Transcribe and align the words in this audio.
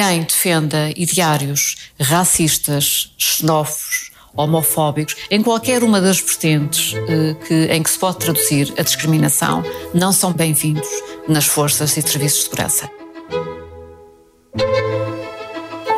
quem 0.00 0.22
defenda 0.22 0.90
ideários 0.96 1.76
racistas, 2.00 3.12
xenófobos, 3.18 4.10
homofóbicos, 4.34 5.14
em 5.30 5.42
qualquer 5.42 5.84
uma 5.84 6.00
das 6.00 6.18
vertentes 6.18 6.94
eh, 6.94 7.36
que, 7.46 7.64
em 7.66 7.82
que 7.82 7.90
se 7.90 7.98
pode 7.98 8.16
traduzir 8.16 8.72
a 8.78 8.82
discriminação, 8.82 9.62
não 9.92 10.10
são 10.10 10.32
bem-vindos 10.32 10.88
nas 11.28 11.44
forças 11.44 11.98
e 11.98 12.00
serviços 12.00 12.38
de 12.38 12.44
segurança. 12.44 12.90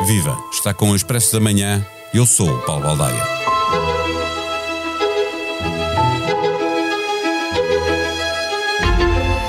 Viva! 0.05 0.37
Está 0.51 0.73
com 0.73 0.89
o 0.89 0.95
Expresso 0.97 1.31
da 1.31 1.39
Manhã. 1.39 1.85
Eu 2.13 2.25
sou 2.25 2.49
o 2.49 2.61
Paulo 2.63 2.83
Baldaia. 2.83 3.52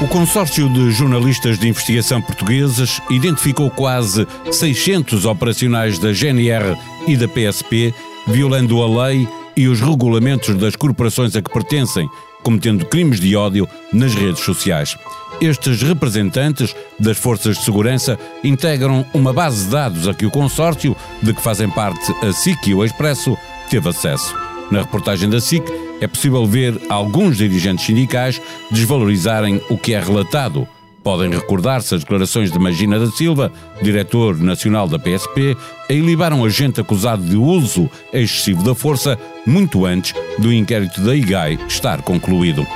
O 0.05 0.07
consórcio 0.07 0.69
de 0.69 0.91
jornalistas 0.91 1.59
de 1.59 1.67
investigação 1.67 2.21
portugueses 2.21 3.01
identificou 3.09 3.71
quase 3.71 4.29
600 4.53 5.25
operacionais 5.25 5.99
da 5.99 6.13
GNR 6.13 6.77
e 7.09 7.17
da 7.17 7.27
PSP, 7.27 7.95
violando 8.27 8.83
a 8.83 9.07
lei 9.07 9.27
e 9.57 9.67
os 9.67 9.81
regulamentos 9.81 10.55
das 10.57 10.77
corporações 10.77 11.35
a 11.35 11.41
que 11.41 11.51
pertencem, 11.51 12.07
cometendo 12.43 12.85
crimes 12.85 13.19
de 13.19 13.35
ódio 13.35 13.67
nas 13.95 14.15
redes 14.15 14.45
sociais. 14.45 14.95
Estes 15.41 15.81
representantes 15.81 16.77
das 17.01 17.17
forças 17.17 17.57
de 17.57 17.65
segurança 17.65 18.19
integram 18.45 19.07
uma 19.15 19.33
base 19.33 19.65
de 19.65 19.71
dados 19.71 20.07
a 20.07 20.13
que 20.13 20.27
o 20.27 20.31
consórcio, 20.31 20.95
de 21.23 21.33
que 21.33 21.41
fazem 21.41 21.71
parte 21.71 22.13
a 22.23 22.31
SIC 22.31 22.67
e 22.67 22.75
o 22.75 22.85
Expresso, 22.85 23.39
teve 23.71 23.89
acesso. 23.89 24.37
Na 24.71 24.81
reportagem 24.83 25.31
da 25.31 25.41
SIC, 25.41 25.65
é 26.01 26.07
possível 26.07 26.47
ver 26.47 26.81
alguns 26.89 27.37
dirigentes 27.37 27.87
sindicais 27.87 28.41
desvalorizarem 28.71 29.61
o 29.69 29.79
que 29.79 29.95
é 29.95 30.01
relatado. 30.01 30.67
Podem 31.03 31.31
recordar-se 31.31 31.95
as 31.95 32.01
declarações 32.01 32.51
de 32.51 32.59
Magina 32.59 32.99
da 32.99 33.11
Silva, 33.11 33.53
diretor 33.83 34.39
nacional 34.39 34.89
da 34.89 34.99
PSP, 34.99 35.55
a 35.89 35.93
ilibar 35.93 36.33
um 36.33 36.45
agente 36.45 36.81
acusado 36.81 37.23
de 37.23 37.37
uso 37.37 37.91
excessivo 38.11 38.63
da 38.63 38.75
força 38.75 39.19
muito 39.47 39.85
antes 39.85 40.15
do 40.39 40.51
inquérito 40.53 41.03
da 41.03 41.15
IGAI 41.15 41.59
estar 41.69 42.01
concluído. 42.01 42.67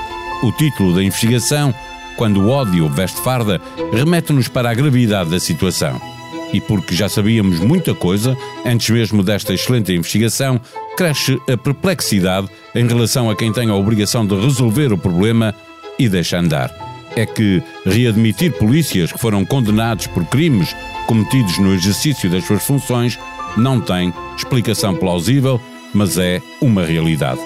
O 0.43 0.53
título 0.53 0.95
da 0.95 1.03
investigação, 1.03 1.75
Quando 2.17 2.43
o 2.43 2.51
ódio 2.51 2.89
veste 2.89 3.21
farda, 3.21 3.61
remete-nos 3.93 4.49
para 4.49 4.71
a 4.71 4.75
gravidade 4.75 5.31
da 5.31 5.41
situação. 5.41 6.18
E 6.53 6.61
porque 6.61 6.95
já 6.95 7.09
sabíamos 7.09 7.61
muita 7.61 7.95
coisa, 7.95 8.37
antes 8.65 8.89
mesmo 8.91 9.23
desta 9.23 9.53
excelente 9.53 9.93
investigação, 9.93 10.61
cresce 10.97 11.39
a 11.51 11.57
perplexidade 11.57 12.49
em 12.75 12.87
relação 12.87 13.31
a 13.31 13.37
quem 13.37 13.53
tem 13.53 13.69
a 13.69 13.75
obrigação 13.75 14.27
de 14.27 14.35
resolver 14.35 14.93
o 14.93 14.99
problema 14.99 15.55
e 15.99 16.09
deixa 16.09 16.39
andar. 16.39 16.73
É 17.15 17.27
que 17.27 17.63
readmitir 17.85 18.53
polícias 18.53 19.13
que 19.13 19.19
foram 19.19 19.45
condenados 19.45 20.07
por 20.07 20.25
crimes 20.27 20.75
cometidos 21.07 21.59
no 21.59 21.75
exercício 21.75 22.31
das 22.31 22.47
suas 22.47 22.65
funções 22.65 23.19
não 23.57 23.81
tem 23.81 24.13
explicação 24.37 24.95
plausível, 24.95 25.61
mas 25.93 26.17
é 26.19 26.41
uma 26.61 26.85
realidade. 26.85 27.41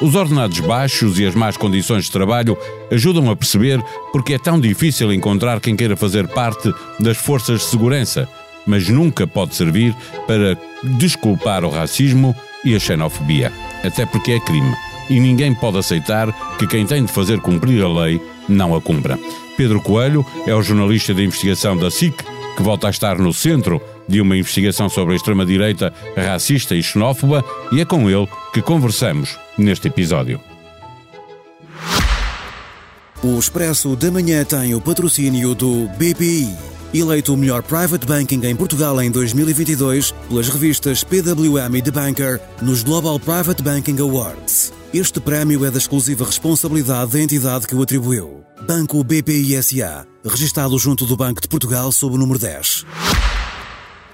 Os 0.00 0.14
ordenados 0.14 0.60
baixos 0.60 1.18
e 1.18 1.26
as 1.26 1.34
más 1.34 1.58
condições 1.58 2.06
de 2.06 2.10
trabalho 2.10 2.56
ajudam 2.90 3.30
a 3.30 3.36
perceber 3.36 3.82
porque 4.12 4.32
é 4.32 4.38
tão 4.38 4.58
difícil 4.58 5.12
encontrar 5.12 5.60
quem 5.60 5.76
queira 5.76 5.94
fazer 5.94 6.26
parte 6.28 6.72
das 6.98 7.18
forças 7.18 7.60
de 7.60 7.66
segurança, 7.66 8.26
mas 8.70 8.88
nunca 8.88 9.26
pode 9.26 9.56
servir 9.56 9.94
para 10.28 10.56
desculpar 10.96 11.64
o 11.64 11.68
racismo 11.68 12.34
e 12.64 12.74
a 12.74 12.78
xenofobia, 12.78 13.52
até 13.82 14.06
porque 14.06 14.32
é 14.32 14.40
crime 14.40 14.74
e 15.10 15.18
ninguém 15.18 15.52
pode 15.52 15.76
aceitar 15.76 16.32
que 16.56 16.66
quem 16.68 16.86
tem 16.86 17.04
de 17.04 17.12
fazer 17.12 17.40
cumprir 17.40 17.82
a 17.82 17.88
lei 17.88 18.22
não 18.48 18.74
a 18.74 18.80
cumpra. 18.80 19.18
Pedro 19.56 19.82
Coelho 19.82 20.24
é 20.46 20.54
o 20.54 20.62
jornalista 20.62 21.12
de 21.12 21.24
investigação 21.24 21.76
da 21.76 21.90
SIC, 21.90 22.14
que 22.56 22.62
volta 22.62 22.86
a 22.86 22.90
estar 22.90 23.18
no 23.18 23.32
centro 23.32 23.82
de 24.08 24.20
uma 24.20 24.36
investigação 24.36 24.88
sobre 24.88 25.14
a 25.14 25.16
extrema-direita 25.16 25.92
racista 26.16 26.76
e 26.76 26.82
xenófoba, 26.82 27.44
e 27.72 27.80
é 27.80 27.84
com 27.84 28.08
ele 28.08 28.28
que 28.54 28.62
conversamos 28.62 29.36
neste 29.58 29.88
episódio. 29.88 30.40
O 33.22 33.38
Expresso 33.38 33.94
da 33.96 34.10
Manhã 34.10 34.44
tem 34.44 34.74
o 34.74 34.80
patrocínio 34.80 35.54
do 35.54 35.88
BPI 35.88 36.79
eleito 36.98 37.32
o 37.32 37.36
melhor 37.36 37.62
private 37.62 38.04
banking 38.04 38.44
em 38.44 38.56
Portugal 38.56 39.00
em 39.00 39.10
2022 39.10 40.12
pelas 40.28 40.48
revistas 40.48 41.04
PWM 41.04 41.76
e 41.76 41.82
The 41.82 41.90
Banker 41.90 42.40
nos 42.60 42.82
Global 42.82 43.20
Private 43.20 43.62
Banking 43.62 43.98
Awards. 44.00 44.72
Este 44.92 45.20
prémio 45.20 45.64
é 45.64 45.70
da 45.70 45.78
exclusiva 45.78 46.24
responsabilidade 46.24 47.12
da 47.12 47.20
entidade 47.20 47.66
que 47.66 47.74
o 47.76 47.82
atribuiu. 47.82 48.42
Banco 48.66 49.02
BPI 49.04 49.62
SA, 49.62 50.04
registado 50.24 50.76
junto 50.78 51.06
do 51.06 51.16
Banco 51.16 51.40
de 51.40 51.48
Portugal 51.48 51.92
sob 51.92 52.16
o 52.16 52.18
número 52.18 52.38
10. 52.38 52.84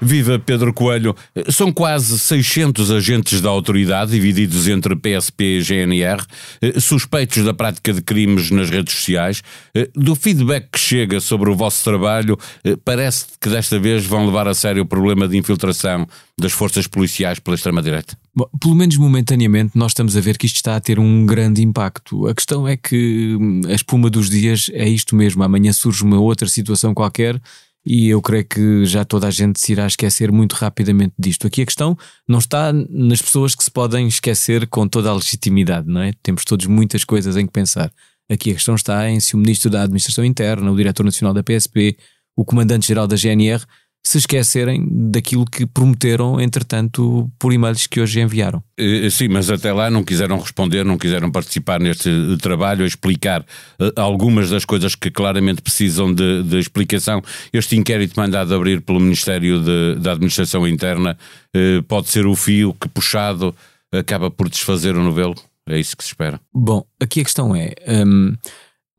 Viva 0.00 0.38
Pedro 0.38 0.72
Coelho. 0.72 1.14
São 1.48 1.72
quase 1.72 2.18
600 2.18 2.90
agentes 2.90 3.40
da 3.40 3.48
autoridade, 3.48 4.12
divididos 4.12 4.68
entre 4.68 4.94
PSP 4.94 5.58
e 5.58 5.60
GNR, 5.60 6.24
eh, 6.60 6.78
suspeitos 6.80 7.44
da 7.44 7.54
prática 7.54 7.92
de 7.92 8.02
crimes 8.02 8.50
nas 8.50 8.70
redes 8.70 8.94
sociais. 8.94 9.42
Eh, 9.74 9.88
do 9.94 10.14
feedback 10.14 10.68
que 10.72 10.78
chega 10.78 11.20
sobre 11.20 11.50
o 11.50 11.56
vosso 11.56 11.82
trabalho, 11.82 12.38
eh, 12.64 12.76
parece 12.84 13.26
que 13.40 13.48
desta 13.48 13.78
vez 13.78 14.04
vão 14.04 14.26
levar 14.26 14.46
a 14.48 14.54
sério 14.54 14.82
o 14.82 14.86
problema 14.86 15.26
de 15.26 15.36
infiltração 15.36 16.06
das 16.38 16.52
forças 16.52 16.86
policiais 16.86 17.38
pela 17.38 17.54
extrema-direita? 17.54 18.16
Pelo 18.60 18.74
menos 18.74 18.98
momentaneamente, 18.98 19.72
nós 19.74 19.92
estamos 19.92 20.16
a 20.16 20.20
ver 20.20 20.36
que 20.36 20.44
isto 20.44 20.56
está 20.56 20.76
a 20.76 20.80
ter 20.80 20.98
um 20.98 21.24
grande 21.24 21.62
impacto. 21.62 22.26
A 22.26 22.34
questão 22.34 22.68
é 22.68 22.76
que 22.76 23.34
hum, 23.40 23.62
a 23.66 23.72
espuma 23.72 24.10
dos 24.10 24.28
dias 24.28 24.70
é 24.74 24.86
isto 24.86 25.16
mesmo. 25.16 25.42
Amanhã 25.42 25.72
surge 25.72 26.02
uma 26.02 26.20
outra 26.20 26.46
situação 26.46 26.92
qualquer 26.92 27.40
e 27.86 28.08
eu 28.08 28.20
creio 28.20 28.44
que 28.44 28.84
já 28.84 29.04
toda 29.04 29.28
a 29.28 29.30
gente 29.30 29.60
se 29.60 29.70
irá 29.70 29.86
esquecer 29.86 30.32
muito 30.32 30.54
rapidamente 30.54 31.14
disto. 31.16 31.46
Aqui 31.46 31.62
a 31.62 31.66
questão 31.66 31.96
não 32.28 32.40
está 32.40 32.72
nas 32.72 33.22
pessoas 33.22 33.54
que 33.54 33.62
se 33.62 33.70
podem 33.70 34.08
esquecer 34.08 34.66
com 34.66 34.88
toda 34.88 35.08
a 35.08 35.14
legitimidade, 35.14 35.86
não 35.86 36.00
é? 36.00 36.12
Temos 36.20 36.44
todos 36.44 36.66
muitas 36.66 37.04
coisas 37.04 37.36
em 37.36 37.46
que 37.46 37.52
pensar. 37.52 37.92
Aqui 38.28 38.50
a 38.50 38.54
questão 38.54 38.74
está 38.74 39.08
em 39.08 39.20
se 39.20 39.36
o 39.36 39.38
Ministro 39.38 39.70
da 39.70 39.82
Administração 39.82 40.24
Interna, 40.24 40.68
o 40.72 40.76
Diretor 40.76 41.04
Nacional 41.04 41.32
da 41.32 41.44
PSP, 41.44 41.96
o 42.34 42.44
Comandante-Geral 42.44 43.06
da 43.06 43.14
GNR 43.14 43.64
se 44.06 44.18
esquecerem 44.18 44.86
daquilo 44.88 45.44
que 45.44 45.66
prometeram, 45.66 46.40
entretanto, 46.40 47.28
por 47.40 47.52
e-mails 47.52 47.88
que 47.88 48.00
hoje 48.00 48.20
enviaram. 48.20 48.62
Eh, 48.78 49.10
sim, 49.10 49.26
mas 49.26 49.50
até 49.50 49.72
lá 49.72 49.90
não 49.90 50.04
quiseram 50.04 50.38
responder, 50.38 50.84
não 50.84 50.96
quiseram 50.96 51.28
participar 51.28 51.80
neste 51.80 52.08
trabalho, 52.40 52.86
explicar 52.86 53.44
eh, 53.80 53.92
algumas 53.96 54.48
das 54.48 54.64
coisas 54.64 54.94
que 54.94 55.10
claramente 55.10 55.60
precisam 55.60 56.14
de, 56.14 56.44
de 56.44 56.56
explicação. 56.56 57.20
Este 57.52 57.76
inquérito 57.76 58.14
mandado 58.16 58.54
abrir 58.54 58.80
pelo 58.80 59.00
Ministério 59.00 59.60
de, 59.60 59.96
da 59.96 60.12
Administração 60.12 60.68
Interna 60.68 61.18
eh, 61.52 61.82
pode 61.88 62.08
ser 62.08 62.28
o 62.28 62.36
fio 62.36 62.74
que, 62.80 62.88
puxado, 62.88 63.52
acaba 63.92 64.30
por 64.30 64.48
desfazer 64.48 64.94
o 64.94 65.02
novelo? 65.02 65.34
É 65.68 65.80
isso 65.80 65.96
que 65.96 66.04
se 66.04 66.10
espera? 66.10 66.40
Bom, 66.54 66.86
aqui 67.00 67.22
a 67.22 67.24
questão 67.24 67.56
é: 67.56 67.72
um, 67.88 68.36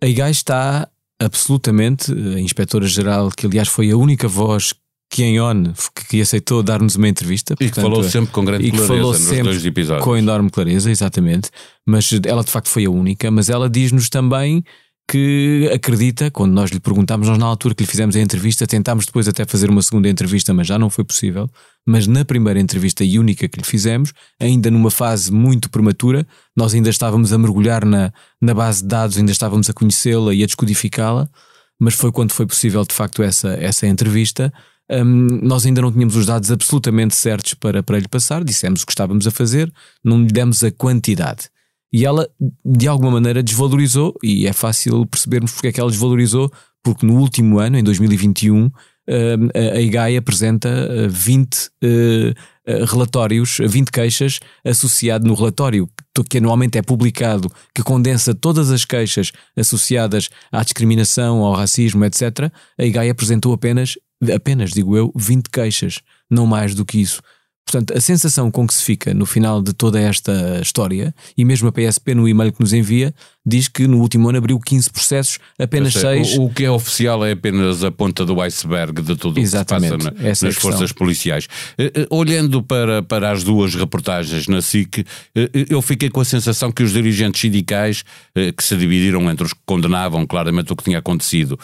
a 0.04 0.06
IGAI 0.06 0.32
está 0.32 0.90
absolutamente, 1.18 2.12
a 2.12 2.42
Inspetora-Geral, 2.42 3.30
que 3.32 3.46
aliás 3.46 3.70
foi 3.70 3.90
a 3.90 3.96
única 3.96 4.28
voz 4.28 4.74
que 5.10 5.24
em 5.24 5.40
ON 5.40 5.74
que 6.10 6.22
aceitou 6.22 6.62
dar-nos 6.62 6.96
uma 6.96 7.08
entrevista. 7.08 7.56
E 7.60 7.70
que 7.70 7.82
falou 7.82 8.04
sempre 8.04 8.32
com 8.32 8.44
grande 8.44 8.72
clareza 8.72 9.04
nos 9.04 9.44
dois 9.44 9.66
episódios. 9.66 10.04
Com 10.04 10.18
enorme 10.18 10.50
clareza, 10.50 10.92
exatamente. 10.92 11.50
Mas 11.86 12.12
ela 12.26 12.44
de 12.44 12.52
facto 12.52 12.70
foi 12.70 12.86
a 12.86 12.90
única, 12.90 13.32
mas 13.32 13.50
ela 13.50 13.70
diz-nos 13.70 14.10
também 14.10 14.64
que 15.10 15.70
acredita, 15.74 16.30
quando 16.30 16.52
nós 16.52 16.70
lhe 16.70 16.82
perguntámos, 16.82 17.30
nós 17.30 17.38
na 17.38 17.46
altura 17.46 17.74
que 17.74 17.84
lhe 17.84 17.90
fizemos 17.90 18.14
a 18.18 18.20
entrevista, 18.20 18.68
tentámos 18.68 19.06
depois 19.06 19.26
até 19.26 19.46
fazer 19.46 19.70
uma 19.70 19.82
segunda 19.82 20.10
entrevista, 20.10 20.54
mas 20.54 20.68
já 20.68 20.78
não 20.78 20.90
foi 20.90 21.06
possível. 21.06 21.50
Mas 21.86 22.08
na 22.08 22.26
primeira 22.26 22.60
entrevista 22.60 23.06
e 23.06 23.18
única 23.18 23.48
que 23.48 23.58
lhe 23.58 23.66
fizemos, 23.66 24.12
ainda 24.38 24.70
numa 24.70 24.92
fase 24.92 25.32
muito 25.32 25.70
prematura, 25.70 26.28
nós 26.56 26.74
ainda 26.74 26.90
estávamos 26.90 27.32
a 27.32 27.38
mergulhar 27.38 27.86
na, 27.86 28.12
na 28.42 28.54
base 28.54 28.82
de 28.82 28.90
dados, 28.90 29.18
ainda 29.18 29.32
estávamos 29.32 29.70
a 29.70 29.74
conhecê-la 29.74 30.34
e 30.34 30.44
a 30.44 30.46
descodificá-la, 30.46 31.30
mas 31.80 31.94
foi 31.94 32.12
quando 32.12 32.34
foi 32.34 32.46
possível 32.46 32.84
de 32.84 32.94
facto 32.94 33.24
essa, 33.24 33.54
essa 33.62 33.88
entrevista 33.88 34.52
um, 34.92 35.28
nós 35.42 35.66
ainda 35.66 35.82
não 35.82 35.92
tínhamos 35.92 36.16
os 36.16 36.26
dados 36.26 36.52
absolutamente 36.52 37.16
certos 37.16 37.54
para, 37.54 37.84
para 37.84 38.00
lhe 38.00 38.08
passar, 38.08 38.44
dissemos 38.44 38.84
o 38.84 38.86
que 38.86 38.92
estávamos 38.92 39.28
a 39.28 39.32
fazer, 39.32 39.72
não 40.04 40.22
lhe 40.22 40.28
demos 40.28 40.64
a 40.64 40.72
quantidade. 40.72 41.50
E 41.92 42.06
ela, 42.06 42.28
de 42.66 42.88
alguma 42.88 43.12
maneira, 43.12 43.42
desvalorizou, 43.42 44.14
e 44.22 44.46
é 44.46 44.54
fácil 44.54 45.06
percebermos 45.06 45.52
porque 45.52 45.68
é 45.68 45.72
que 45.72 45.80
ela 45.80 45.90
desvalorizou, 45.90 46.52
porque 46.84 47.06
no 47.06 47.18
último 47.18 47.60
ano, 47.60 47.78
em 47.78 47.84
2021, 47.84 48.70
a 49.74 49.80
IGAI 49.80 50.18
apresenta 50.18 50.70
20 51.10 51.70
eh, 51.82 52.34
eh, 52.66 52.86
relatórios, 52.86 53.58
20 53.62 53.90
queixas 53.90 54.40
associado 54.66 55.26
no 55.26 55.34
relatório 55.34 55.90
que 56.30 56.40
anualmente 56.40 56.78
é 56.78 56.82
publicado, 56.82 57.50
que 57.74 57.84
condensa 57.84 58.34
todas 58.34 58.72
as 58.72 58.84
queixas 58.84 59.32
associadas 59.56 60.30
à 60.52 60.64
discriminação, 60.64 61.44
ao 61.44 61.54
racismo, 61.54 62.04
etc. 62.04 62.52
A 62.78 62.84
IGAI 62.84 63.12
apresentou 63.12 63.54
apenas 63.54 63.96
apenas, 64.34 64.72
digo 64.72 64.96
eu, 64.96 65.12
20 65.16 65.50
queixas, 65.50 66.02
não 66.30 66.46
mais 66.46 66.74
do 66.74 66.86
que 66.86 67.00
isso. 67.00 67.22
Portanto, 67.70 67.94
a 67.98 68.00
sensação 68.00 68.50
com 68.50 68.66
que 68.66 68.74
se 68.74 68.82
fica 68.82 69.14
no 69.14 69.26
final 69.26 69.62
de 69.62 69.74
toda 69.74 70.00
esta 70.00 70.62
história, 70.62 71.14
e 71.38 71.44
mesmo 71.44 71.68
a 71.68 71.72
PSP 71.72 72.16
no 72.16 72.26
e-mail 72.26 72.54
que 72.54 72.62
nos 72.62 72.72
envia, 72.72 73.14
diz 73.46 73.68
que 73.68 73.86
no 73.88 74.00
último 74.00 74.30
ano 74.30 74.38
abriu 74.38 74.58
15 74.58 74.90
processos, 74.90 75.40
apenas 75.60 75.94
6. 75.94 76.38
O, 76.38 76.44
o, 76.44 76.50
que 76.50 76.64
é 76.64 76.72
oficial 76.72 77.26
é 77.26 77.32
apenas 77.32 77.84
a 77.84 77.92
ponta 77.92 78.26
do 78.26 78.40
iceberg 78.42 79.02
de 79.02 79.18
tudo 79.18 79.32
o 79.32 79.42
que 79.42 79.48
se 79.48 79.66
passa 79.66 79.98
na, 79.98 80.12
nas 80.12 80.44
é 80.44 80.52
forças 80.52 80.94
policiais. 80.94 81.48
Uh, 81.78 82.14
uh, 82.14 82.18
olhando 82.18 82.64
para, 82.64 83.04
para 83.04 83.32
as 83.32 83.44
duas 83.44 83.76
reportagens 83.76 84.48
na 84.48 84.62
SIC, 84.62 85.00
uh, 85.00 85.06
eu 85.70 85.82
fiquei 85.82 86.10
com 86.10 86.22
a 86.22 86.26
sensação 86.26 86.72
que 86.72 86.84
os 86.84 86.94
dirigentes 86.94 87.42
sindicais, 87.42 88.04
que 88.56 88.64
se 88.64 88.78
dividiram 88.78 89.30
entre 89.30 89.46
os 89.46 89.54
que 89.54 89.60
condenavam 89.66 90.26
claramente 90.26 90.72
o 90.72 90.76
que 90.76 90.84
tinha 90.84 91.00
acontecido 91.00 91.60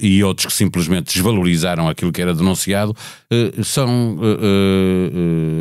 e 0.00 0.22
outros 0.22 0.46
que 0.46 0.52
simplesmente 0.52 1.12
desvalorizaram 1.14 1.88
aquilo 1.88 2.12
que 2.12 2.20
era 2.20 2.34
denunciado, 2.34 2.94
são 3.64 4.18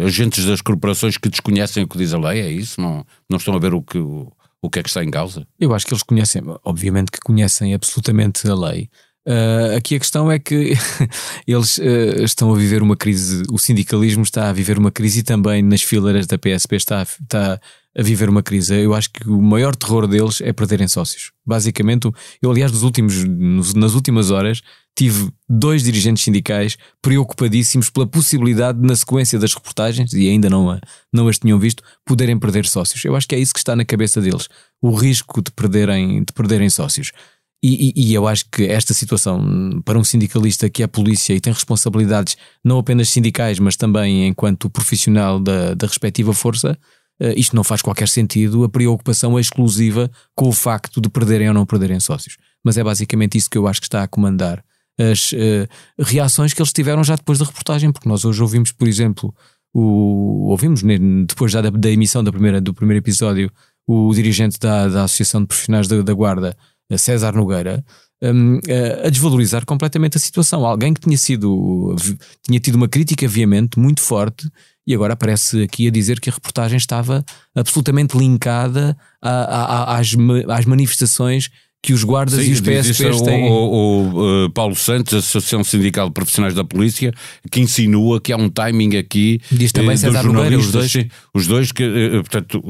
agentes 0.05 0.45
das 0.45 0.61
corporações 0.61 1.17
que 1.17 1.29
desconhecem 1.29 1.83
o 1.83 1.87
que 1.87 1.97
diz 1.97 2.13
a 2.13 2.19
lei, 2.19 2.41
é 2.41 2.51
isso? 2.51 2.79
Não, 2.79 3.05
não 3.29 3.37
estão 3.37 3.55
a 3.55 3.59
ver 3.59 3.73
o 3.73 3.81
que, 3.81 3.97
o, 3.97 4.31
o 4.61 4.69
que 4.69 4.79
é 4.79 4.83
que 4.83 4.89
está 4.89 5.03
em 5.03 5.11
causa? 5.11 5.47
Eu 5.59 5.73
acho 5.73 5.85
que 5.85 5.93
eles 5.93 6.03
conhecem, 6.03 6.41
obviamente 6.63 7.11
que 7.11 7.19
conhecem 7.19 7.73
absolutamente 7.73 8.47
a 8.49 8.55
lei. 8.55 8.89
Uh, 9.27 9.75
aqui 9.75 9.95
a 9.95 9.99
questão 9.99 10.31
é 10.31 10.39
que 10.39 10.73
eles 11.45 11.77
uh, 11.79 12.23
estão 12.23 12.53
a 12.53 12.57
viver 12.57 12.81
uma 12.81 12.95
crise, 12.95 13.43
o 13.51 13.57
sindicalismo 13.57 14.23
está 14.23 14.49
a 14.49 14.53
viver 14.53 14.77
uma 14.77 14.89
crise 14.89 15.19
e 15.19 15.23
também 15.23 15.61
nas 15.61 15.81
fileiras 15.81 16.25
da 16.27 16.37
PSP 16.37 16.77
está, 16.77 17.01
está 17.01 17.59
a 17.97 18.01
viver 18.01 18.29
uma 18.29 18.41
crise. 18.41 18.81
Eu 18.81 18.93
acho 18.93 19.11
que 19.11 19.27
o 19.27 19.41
maior 19.41 19.75
terror 19.75 20.07
deles 20.07 20.39
é 20.39 20.53
perderem 20.53 20.87
sócios. 20.87 21.31
Basicamente, 21.45 22.09
eu 22.41 22.49
aliás 22.49 22.71
nos 22.71 22.83
últimos, 22.83 23.25
nas 23.75 23.95
últimas 23.95 24.31
horas 24.31 24.61
tive 24.97 25.29
dois 25.47 25.83
dirigentes 25.83 26.23
sindicais 26.23 26.75
preocupadíssimos 27.03 27.87
pela 27.87 28.07
possibilidade 28.07 28.81
de, 28.81 28.87
na 28.87 28.95
sequência 28.95 29.37
das 29.37 29.53
reportagens, 29.53 30.11
e 30.11 30.27
ainda 30.27 30.49
não, 30.49 30.79
não 31.13 31.27
as 31.27 31.37
tinham 31.37 31.59
visto, 31.59 31.83
poderem 32.03 32.37
perder 32.37 32.65
sócios. 32.65 33.05
Eu 33.05 33.15
acho 33.15 33.27
que 33.27 33.35
é 33.35 33.39
isso 33.39 33.53
que 33.53 33.59
está 33.59 33.75
na 33.75 33.85
cabeça 33.85 34.19
deles, 34.19 34.49
o 34.81 34.89
risco 34.95 35.39
de 35.39 35.51
perderem, 35.51 36.23
de 36.23 36.33
perderem 36.33 36.67
sócios. 36.67 37.11
E, 37.63 37.93
e, 37.95 38.09
e, 38.09 38.13
eu 38.13 38.27
acho 38.27 38.45
que 38.51 38.65
esta 38.65 38.93
situação, 38.93 39.81
para 39.85 39.99
um 39.99 40.03
sindicalista 40.03 40.67
que 40.67 40.81
é 40.81 40.87
polícia 40.87 41.33
e 41.33 41.39
tem 41.39 41.53
responsabilidades 41.53 42.35
não 42.63 42.79
apenas 42.79 43.09
sindicais, 43.09 43.59
mas 43.59 43.75
também 43.75 44.27
enquanto 44.27 44.69
profissional 44.69 45.39
da, 45.39 45.75
da 45.75 45.87
respectiva 45.87 46.33
força, 46.33 46.77
uh, 47.21 47.33
isto 47.35 47.55
não 47.55 47.63
faz 47.63 47.81
qualquer 47.83 48.07
sentido, 48.07 48.63
a 48.63 48.69
preocupação 48.69 49.37
é 49.37 49.41
exclusiva 49.41 50.09
com 50.35 50.49
o 50.49 50.51
facto 50.51 51.01
de 51.01 51.09
perderem 51.09 51.47
ou 51.47 51.53
não 51.53 51.65
perderem 51.65 51.99
sócios. 51.99 52.37
Mas 52.63 52.77
é 52.77 52.83
basicamente 52.83 53.37
isso 53.37 53.49
que 53.49 53.57
eu 53.57 53.67
acho 53.67 53.79
que 53.79 53.87
está 53.87 54.03
a 54.03 54.07
comandar 54.07 54.63
as 54.99 55.31
uh, 55.31 55.67
reações 55.99 56.53
que 56.53 56.61
eles 56.61 56.73
tiveram 56.73 57.03
já 57.03 57.15
depois 57.15 57.39
da 57.39 57.45
reportagem, 57.45 57.91
porque 57.91 58.09
nós 58.09 58.25
hoje 58.25 58.41
ouvimos, 58.41 58.71
por 58.71 58.87
exemplo, 58.87 59.33
o, 59.73 60.49
ouvimos 60.49 60.81
depois 61.27 61.51
já 61.51 61.61
da, 61.61 61.69
da 61.69 61.89
emissão 61.89 62.23
da 62.23 62.31
primeira, 62.31 62.59
do 62.59 62.73
primeiro 62.73 63.03
episódio, 63.03 63.51
o 63.85 64.13
dirigente 64.13 64.57
da, 64.59 64.87
da 64.87 65.03
Associação 65.03 65.41
de 65.41 65.47
Profissionais 65.47 65.87
da, 65.87 66.01
da 66.01 66.13
Guarda, 66.13 66.57
César 66.97 67.33
Nogueira, 67.33 67.83
um, 68.21 68.59
a 69.05 69.09
desvalorizar 69.09 69.65
completamente 69.65 70.17
a 70.17 70.19
situação. 70.19 70.65
Alguém 70.65 70.93
que 70.93 71.01
tinha 71.01 71.17
sido 71.17 71.95
tinha 72.43 72.59
tido 72.59 72.75
uma 72.75 72.87
crítica 72.87 73.27
veemente 73.27 73.79
muito 73.79 74.01
forte 74.01 74.49
e 74.85 74.95
agora 74.95 75.13
aparece 75.13 75.63
aqui 75.63 75.87
a 75.87 75.91
dizer 75.91 76.19
que 76.19 76.29
a 76.29 76.33
reportagem 76.33 76.77
estava 76.77 77.23
absolutamente 77.53 78.17
linkada 78.17 78.97
a, 79.21 79.29
a, 79.29 79.99
às, 79.99 80.15
às 80.49 80.65
manifestações 80.65 81.49
que 81.81 81.93
os 81.93 82.03
guardas 82.03 82.41
Sim, 82.41 82.49
e 82.49 82.53
os 82.53 82.61
PSPs 82.61 83.21
têm. 83.21 83.49
O, 83.49 83.53
o, 83.53 84.13
o, 84.13 84.45
uh, 84.45 84.49
Paulo 84.51 84.75
Santos, 84.75 85.13
Associação 85.13 85.63
Sindical 85.63 86.07
de 86.07 86.13
Profissionais 86.13 86.53
da 86.53 86.63
Polícia, 86.63 87.13
que 87.51 87.61
insinua 87.61 88.19
que 88.19 88.33
há 88.33 88.37
um 88.37 88.49
timing 88.49 88.97
aqui. 88.97 89.39
Diz 89.51 89.71
também 89.71 89.95
uh, 89.95 89.97
César 89.97 90.25
os 90.27 90.71
dois. 90.71 90.93
Os 91.33 91.47
dois, 91.47 91.71
que, 91.71 91.83
uh, 91.83 92.23
portanto, 92.23 92.61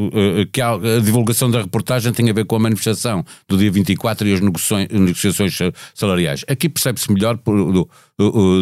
que 0.51 0.61
a, 0.61 0.73
a, 0.73 0.99
divulgação 0.99 1.49
da 1.49 1.61
reportagem 1.61 2.11
tem 2.11 2.29
a 2.29 2.33
ver 2.33 2.45
com 2.45 2.55
a 2.55 2.59
manifestação 2.59 3.25
do 3.47 3.57
dia 3.57 3.71
24 3.71 4.27
e 4.27 4.33
as 4.33 4.41
negociações, 4.41 4.87
negociações 4.91 5.57
salariais. 5.95 6.45
Aqui 6.47 6.69
percebe-se 6.69 7.11
melhor, 7.11 7.37
por, 7.37 7.71
do, 7.71 7.89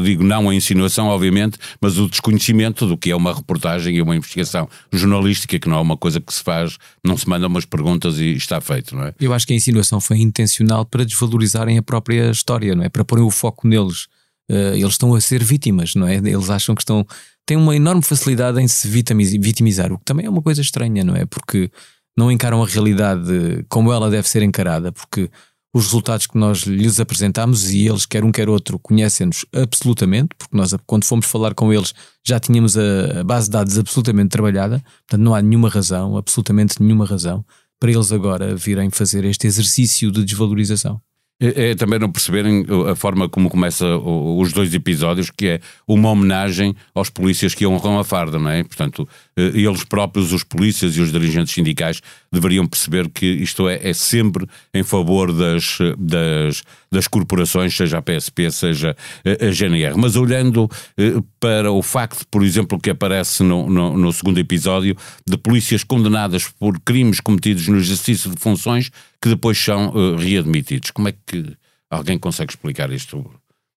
digo 0.03 0.23
não 0.23 0.49
a 0.49 0.55
insinuação, 0.55 1.07
obviamente, 1.07 1.57
mas 1.79 1.97
o 1.97 2.09
desconhecimento 2.09 2.85
do 2.85 2.97
que 2.97 3.11
é 3.11 3.15
uma 3.15 3.33
reportagem 3.33 3.95
e 3.95 4.01
uma 4.01 4.15
investigação 4.15 4.67
jornalística, 4.91 5.57
que 5.57 5.69
não 5.69 5.77
é 5.77 5.81
uma 5.81 5.95
coisa 5.95 6.19
que 6.19 6.33
se 6.33 6.43
faz, 6.43 6.77
não 7.03 7.17
se 7.17 7.27
mandam 7.27 7.47
umas 7.47 7.65
perguntas 7.65 8.19
e 8.19 8.33
está 8.33 8.59
feito, 8.59 8.95
não 8.95 9.03
é? 9.03 9.13
Eu 9.19 9.33
acho 9.33 9.47
que 9.47 9.53
a 9.53 9.55
insinuação 9.55 10.01
foi 10.01 10.17
intencional 10.17 10.85
para 10.85 11.05
desvalorizarem 11.05 11.77
a 11.77 11.83
própria 11.83 12.29
história, 12.29 12.75
não 12.75 12.83
é? 12.83 12.89
Para 12.89 13.05
porem 13.05 13.23
o 13.23 13.31
foco 13.31 13.67
neles. 13.67 14.07
Uh, 14.51 14.75
eles 14.75 14.91
estão 14.91 15.15
a 15.15 15.21
ser 15.21 15.43
vítimas, 15.43 15.95
não 15.95 16.07
é? 16.07 16.15
Eles 16.15 16.49
acham 16.49 16.75
que 16.75 16.81
estão. 16.81 17.05
têm 17.45 17.57
uma 17.57 17.75
enorme 17.75 18.03
facilidade 18.03 18.61
em 18.61 18.67
se 18.67 18.87
vitimizar, 18.87 19.91
o 19.91 19.97
que 19.97 20.05
também 20.05 20.25
é 20.25 20.29
uma 20.29 20.41
coisa 20.41 20.61
estranha, 20.61 21.03
não 21.03 21.15
é? 21.15 21.25
Porque 21.25 21.71
não 22.17 22.31
encaram 22.31 22.61
a 22.61 22.67
realidade 22.67 23.65
como 23.69 23.91
ela 23.91 24.09
deve 24.09 24.27
ser 24.27 24.43
encarada, 24.43 24.91
porque 24.91 25.29
os 25.75 25.87
resultados 25.87 26.25
que 26.25 26.37
nós 26.37 26.59
lhes 26.59 27.01
apresentamos 27.01 27.69
e 27.69 27.85
eles, 27.85 28.05
quer 28.05 28.23
um 28.23 28.31
quer 28.31 28.47
outro, 28.47 28.79
conhecem-nos 28.79 29.45
absolutamente, 29.51 30.29
porque 30.37 30.55
nós, 30.55 30.73
quando 30.87 31.03
fomos 31.03 31.25
falar 31.25 31.53
com 31.53 31.73
eles, 31.73 31.93
já 32.25 32.39
tínhamos 32.39 32.77
a, 32.77 33.25
base 33.25 33.47
de 33.47 33.51
dados 33.51 33.77
absolutamente 33.77 34.29
trabalhada, 34.29 34.81
portanto, 34.99 35.21
não 35.21 35.35
há 35.35 35.41
nenhuma 35.41 35.67
razão, 35.67 36.15
absolutamente 36.15 36.81
nenhuma 36.81 37.05
razão, 37.05 37.45
para 37.77 37.91
eles 37.91 38.09
agora 38.13 38.55
virem 38.55 38.89
fazer 38.89 39.25
este 39.25 39.47
exercício 39.47 40.13
de 40.13 40.23
desvalorização. 40.23 41.01
É, 41.37 41.71
é, 41.71 41.75
também 41.75 41.99
não 41.99 42.09
perceberem 42.09 42.65
a 42.89 42.95
forma 42.95 43.27
como 43.27 43.49
começa 43.49 43.85
os 43.97 44.53
dois 44.53 44.73
episódios, 44.73 45.29
que 45.29 45.47
é 45.47 45.59
uma 45.85 46.09
homenagem 46.09 46.73
aos 46.93 47.09
polícias 47.09 47.53
que 47.53 47.67
honram 47.67 47.99
a 47.99 48.05
farda, 48.05 48.39
não 48.39 48.49
é? 48.49 48.63
Portanto, 48.63 49.07
eh, 49.35 49.51
eles 49.53 49.83
próprios, 49.83 50.31
os 50.31 50.45
polícias 50.45 50.95
e 50.95 51.01
os 51.01 51.11
dirigentes 51.11 51.53
sindicais, 51.53 52.01
deveriam 52.31 52.65
perceber 52.65 53.09
que 53.09 53.25
isto 53.25 53.67
é, 53.67 53.79
é 53.85 53.91
sempre 53.93 54.47
em 54.73 54.81
favor 54.81 55.33
das, 55.33 55.77
das, 55.97 56.63
das 56.95 57.07
corporações, 57.07 57.75
seja 57.75 57.97
a 57.97 58.01
PSP, 58.01 58.49
seja 58.49 58.95
a 59.25 59.51
GNR. 59.51 59.95
Mas 59.97 60.15
olhando 60.15 60.69
eh, 60.97 61.21
para 61.39 61.71
o 61.71 61.83
facto, 61.83 62.25
por 62.31 62.43
exemplo, 62.43 62.79
que 62.79 62.89
aparece 62.89 63.43
no, 63.43 63.69
no, 63.69 63.97
no 63.97 64.13
segundo 64.13 64.39
episódio, 64.39 64.95
de 65.27 65.37
polícias 65.37 65.83
condenadas 65.83 66.47
por 66.47 66.79
crimes 66.79 67.19
cometidos 67.19 67.67
no 67.67 67.77
exercício 67.77 68.31
de 68.31 68.39
funções 68.39 68.89
que 69.21 69.29
depois 69.29 69.57
são 69.57 69.89
uh, 69.89 70.15
readmitidos. 70.15 70.91
Como 70.91 71.09
é 71.09 71.13
que 71.13 71.55
alguém 71.89 72.17
consegue 72.17 72.51
explicar 72.51 72.91
isto? 72.91 73.29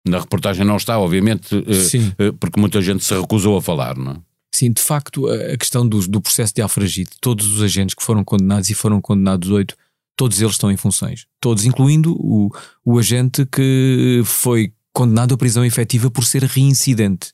Na 0.07 0.21
reportagem 0.21 0.65
não 0.65 0.77
está, 0.77 0.99
obviamente, 0.99 1.55
uh, 1.55 1.61
uh, 1.61 2.33
porque 2.39 2.61
muita 2.61 2.81
gente 2.81 3.05
se 3.05 3.15
recusou 3.19 3.57
a 3.57 3.63
falar, 3.63 3.97
não 3.97 4.13
é? 4.13 4.17
Sim, 4.55 4.73
de 4.73 4.81
facto, 4.81 5.29
a 5.29 5.57
questão 5.57 5.87
do, 5.87 6.01
do 6.09 6.21
processo 6.21 6.55
de 6.55 6.63
Alfragide, 6.63 7.11
todos 7.21 7.47
os 7.47 7.63
agentes 7.63 7.95
que 7.95 8.03
foram 8.03 8.25
condenados 8.25 8.71
e 8.71 8.75
foram 8.75 9.01
condenados 9.01 9.51
oito, 9.51 9.77
todos 10.19 10.41
eles 10.41 10.55
estão 10.55 10.71
em 10.71 10.77
funções. 10.77 11.27
Todos, 11.41 11.65
incluindo 11.65 12.13
o, 12.19 12.51
o 12.85 12.99
agente 12.99 13.47
que 13.47 14.21
foi 14.25 14.73
condenado 14.93 15.33
à 15.33 15.39
prisão 15.39 15.65
efetiva 15.65 16.11
por 16.11 16.25
ser 16.25 16.43
reincidente. 16.43 17.29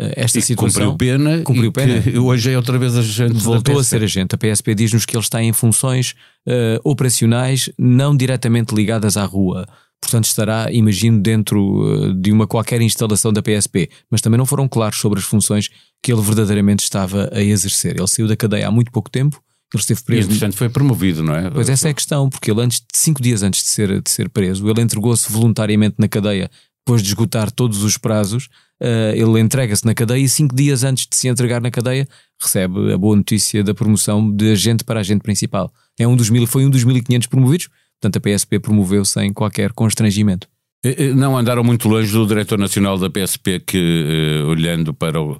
Eh, 0.00 0.14
esta 0.16 0.38
e 0.38 0.42
situação. 0.42 0.92
Cumpriu 0.92 1.18
pena. 1.18 1.42
Cumpriu 1.42 1.70
pena. 1.70 2.02
hoje 2.18 2.50
é 2.50 2.56
outra 2.56 2.78
vez 2.78 2.96
agente. 2.96 3.34
Voltou 3.34 3.78
a 3.78 3.84
ser 3.84 4.02
agente. 4.02 4.34
A 4.34 4.38
PSP 4.38 4.74
diz-nos 4.74 5.04
que 5.04 5.14
ele 5.14 5.22
está 5.22 5.42
em 5.42 5.52
funções 5.52 6.14
uh, 6.48 6.80
operacionais 6.82 7.68
não 7.78 8.16
diretamente 8.16 8.74
ligadas 8.74 9.18
à 9.18 9.24
rua. 9.26 9.68
Portanto, 10.00 10.24
estará, 10.24 10.72
imagino, 10.72 11.20
dentro 11.20 11.60
uh, 11.60 12.14
de 12.14 12.32
uma 12.32 12.46
qualquer 12.46 12.80
instalação 12.80 13.34
da 13.34 13.42
PSP. 13.42 13.90
Mas 14.10 14.22
também 14.22 14.38
não 14.38 14.46
foram 14.46 14.66
claros 14.66 14.98
sobre 14.98 15.18
as 15.18 15.26
funções 15.26 15.68
que 16.02 16.10
ele 16.10 16.22
verdadeiramente 16.22 16.84
estava 16.84 17.28
a 17.34 17.42
exercer. 17.42 17.96
Ele 17.98 18.08
saiu 18.08 18.26
da 18.26 18.34
cadeia 18.34 18.66
há 18.66 18.70
muito 18.70 18.90
pouco 18.90 19.10
tempo. 19.10 19.42
Ele 19.72 19.80
esteve 19.80 20.02
preso. 20.02 20.28
E, 20.28 20.30
portanto, 20.30 20.56
foi 20.56 20.68
promovido, 20.68 21.22
não 21.22 21.34
é? 21.34 21.48
Pois 21.50 21.68
essa 21.68 21.88
é 21.88 21.90
a 21.92 21.94
questão, 21.94 22.28
porque 22.28 22.50
ele, 22.50 22.60
antes, 22.60 22.82
cinco 22.92 23.22
dias 23.22 23.42
antes 23.42 23.62
de 23.62 23.68
ser, 23.68 24.02
de 24.02 24.10
ser 24.10 24.28
preso, 24.28 24.68
ele 24.68 24.80
entregou-se 24.80 25.30
voluntariamente 25.30 25.96
na 25.98 26.08
cadeia 26.08 26.50
depois 26.84 27.02
de 27.02 27.08
esgotar 27.08 27.50
todos 27.52 27.82
os 27.82 27.96
prazos 27.96 28.48
uh, 28.82 29.14
ele 29.14 29.38
entrega-se 29.38 29.84
na 29.84 29.94
cadeia 29.94 30.24
e 30.24 30.28
cinco 30.28 30.54
dias 30.54 30.82
antes 30.82 31.06
de 31.06 31.14
se 31.14 31.28
entregar 31.28 31.60
na 31.60 31.70
cadeia 31.70 32.08
recebe 32.40 32.92
a 32.92 32.98
boa 32.98 33.14
notícia 33.14 33.62
da 33.62 33.74
promoção 33.74 34.34
de 34.34 34.52
agente 34.52 34.82
para 34.82 35.00
agente 35.00 35.20
principal. 35.20 35.72
É 35.98 36.06
um 36.06 36.16
dos 36.16 36.30
mil, 36.30 36.46
foi 36.46 36.64
um 36.64 36.70
dos 36.70 36.82
1500 36.84 37.28
promovidos, 37.28 37.68
portanto 38.00 38.16
a 38.16 38.20
PSP 38.20 38.58
promoveu 38.58 39.04
sem 39.04 39.32
qualquer 39.32 39.72
constrangimento. 39.72 40.48
Eh, 40.82 41.10
eh, 41.10 41.14
não 41.14 41.36
andaram 41.36 41.62
muito 41.62 41.86
longe 41.86 42.10
do 42.10 42.26
diretor 42.26 42.58
nacional 42.58 42.96
da 42.96 43.10
PSP 43.10 43.60
que, 43.60 44.42
olhando 44.48 44.94
para 44.94 45.20
o, 45.20 45.38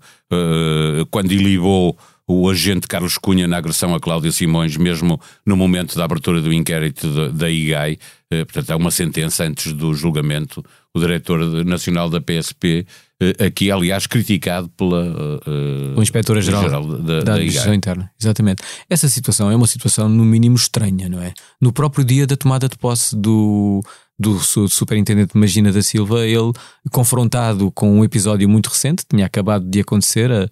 quando 1.11 1.33
ilibou 1.33 1.97
o 2.31 2.49
agente 2.49 2.87
Carlos 2.87 3.19
Cunha 3.19 3.49
na 3.49 3.57
agressão 3.57 3.93
a 3.93 3.99
Cláudia 3.99 4.31
Simões, 4.31 4.77
mesmo 4.77 5.21
no 5.45 5.57
momento 5.57 5.97
da 5.97 6.05
abertura 6.05 6.41
do 6.41 6.53
inquérito 6.53 7.33
da, 7.33 7.51
IGAI, 7.51 7.99
eh, 8.31 8.45
portanto, 8.45 8.71
há 8.71 8.77
uma 8.77 8.93
sentença 8.93 9.43
antes 9.43 9.73
do 9.73 9.93
julgamento, 9.95 10.65
o 10.95 11.01
diretor 11.01 11.65
nacional 11.65 12.09
da 12.09 12.21
PSP, 12.21 12.87
eh, 13.21 13.47
aqui, 13.47 13.69
aliás, 13.69 14.07
criticado 14.07 14.69
pela 14.71 15.41
uh, 15.45 15.99
o 15.99 16.03
Inspetora-Geral 16.03 16.63
geral 16.63 16.87
da, 16.87 17.21
da, 17.21 17.35
da 17.35 17.75
Interna. 17.75 18.09
Exatamente. 18.21 18.63
Essa 18.89 19.09
situação 19.09 19.51
é 19.51 19.57
uma 19.57 19.67
situação, 19.67 20.09
no 20.09 20.25
mínimo, 20.25 20.55
estranha, 20.55 21.09
não 21.09 21.21
é? 21.21 21.33
No 21.61 21.73
próprio 21.73 22.05
dia 22.05 22.29
da 22.29 22.37
tomada 22.37 22.69
de 22.69 22.79
posse 22.79 23.17
do, 23.17 23.83
do 24.17 24.39
superintendente 24.69 25.37
Magina 25.37 25.73
da 25.73 25.83
Silva, 25.83 26.25
ele 26.25 26.53
confrontado 26.93 27.73
com 27.73 27.99
um 27.99 28.05
episódio 28.05 28.49
muito 28.49 28.69
recente, 28.69 29.05
tinha 29.09 29.27
acabado 29.27 29.65
de 29.69 29.81
acontecer, 29.81 30.31
a, 30.31 30.49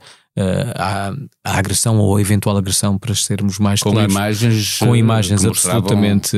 à, 0.76 1.12
à, 1.44 1.58
agressão 1.58 1.98
ou 1.98 2.16
a 2.16 2.20
eventual 2.20 2.56
agressão, 2.56 2.98
para 2.98 3.14
sermos 3.14 3.58
mais 3.58 3.80
com 3.80 3.92
claros. 3.92 4.12
Imagens, 4.12 4.78
com 4.78 4.96
imagens 4.96 5.44
absolutamente 5.44 6.36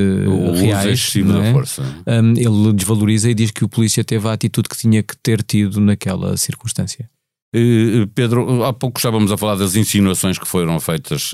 reais. 0.55 1.15
É? 1.17 1.53
Força. 1.53 1.83
Um, 2.07 2.33
ele 2.33 2.73
desvaloriza 2.73 3.31
e 3.31 3.35
diz 3.35 3.51
que 3.51 3.65
o 3.65 3.69
polícia 3.69 4.03
teve 4.05 4.29
a 4.29 4.33
atitude 4.33 4.69
que 4.69 4.77
tinha 4.77 5.03
que 5.03 5.17
ter 5.17 5.43
tido 5.43 5.81
naquela 5.81 6.37
circunstância. 6.37 7.09
Eh, 7.53 8.07
Pedro, 8.15 8.63
há 8.63 8.73
pouco 8.73 8.99
estávamos 8.99 9.33
a 9.33 9.37
falar 9.37 9.57
das 9.57 9.75
insinuações 9.75 10.39
que 10.39 10.47
foram 10.47 10.79
feitas 10.79 11.33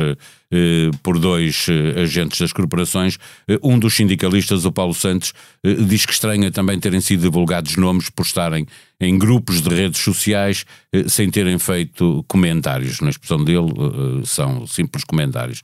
eh, 0.51 0.91
por 1.03 1.19
dois 1.19 1.67
eh, 1.69 2.01
agentes 2.03 2.41
das 2.41 2.53
corporações. 2.53 3.19
Um 3.63 3.79
dos 3.79 3.95
sindicalistas, 3.95 4.65
o 4.65 4.73
Paulo 4.73 4.95
Santos, 4.95 5.35
diz 5.63 6.07
que 6.07 6.13
estranha 6.13 6.51
também 6.51 6.81
terem 6.81 7.01
sido 7.01 7.23
divulgados 7.23 7.77
nomes 7.77 8.09
por 8.09 8.25
estarem 8.25 8.67
em 9.01 9.19
grupos 9.19 9.61
de 9.61 9.69
redes 9.69 10.01
sociais 10.01 10.65
sem 11.09 11.31
terem 11.31 11.59
feito 11.59 12.25
comentários. 12.27 13.01
Na 13.01 13.11
expressão 13.11 13.45
dele, 13.45 13.73
são 14.25 14.67
simples 14.67 15.05
comentários. 15.05 15.63